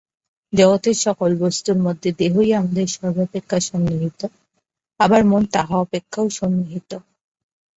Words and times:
জগতের 0.53 0.97
সকল 0.97 1.29
বস্তুর 1.37 1.77
মধ্যে 1.77 2.09
দেহই 2.19 2.49
আমাদের 2.53 2.87
সর্বাপেক্ষা 2.89 3.57
সন্নিহিত, 3.61 4.21
আবার 4.99 5.21
মন 5.25 5.43
তাহা 5.53 5.75
অপেক্ষাও 5.77 6.27
সন্নিহিত। 6.31 6.91